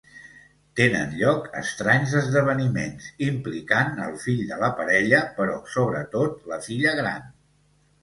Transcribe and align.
Tenen 0.79 1.11
lloc 1.19 1.45
estranys 1.59 2.15
esdeveniments, 2.21 3.11
implicant 3.27 4.03
el 4.09 4.19
fill 4.27 4.43
de 4.55 4.61
la 4.65 4.73
parella, 4.83 5.23
però 5.39 5.63
sobretot 5.79 6.53
la 6.55 6.63
filla 6.69 7.01
gran. 7.05 7.35